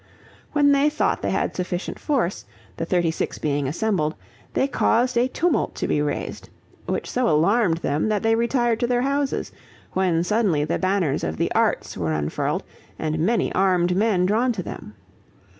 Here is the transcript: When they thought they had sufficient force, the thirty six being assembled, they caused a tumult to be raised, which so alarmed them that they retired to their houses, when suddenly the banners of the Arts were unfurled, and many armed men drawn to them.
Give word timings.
When 0.53 0.71
they 0.71 0.89
thought 0.89 1.21
they 1.21 1.29
had 1.29 1.55
sufficient 1.55 1.99
force, 1.99 2.45
the 2.77 2.85
thirty 2.85 3.11
six 3.11 3.37
being 3.37 3.67
assembled, 3.67 4.15
they 4.55 4.67
caused 4.67 5.15
a 5.15 5.27
tumult 5.27 5.75
to 5.75 5.87
be 5.87 6.01
raised, 6.01 6.49
which 6.87 7.07
so 7.07 7.29
alarmed 7.29 7.77
them 7.77 8.09
that 8.09 8.23
they 8.23 8.33
retired 8.33 8.79
to 8.79 8.87
their 8.87 9.03
houses, 9.03 9.51
when 9.91 10.23
suddenly 10.23 10.63
the 10.63 10.79
banners 10.79 11.23
of 11.23 11.37
the 11.37 11.51
Arts 11.53 11.95
were 11.95 12.13
unfurled, 12.13 12.63
and 12.97 13.19
many 13.19 13.53
armed 13.53 13.95
men 13.95 14.25
drawn 14.25 14.51
to 14.53 14.63
them. 14.63 14.95